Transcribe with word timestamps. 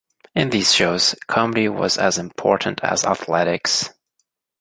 In 0.33 0.49
these 0.49 0.73
shows, 0.73 1.13
comedy 1.27 1.69
was 1.69 1.99
as 1.99 2.17
important 2.17 2.83
as 2.83 3.05
athletics. 3.05 3.91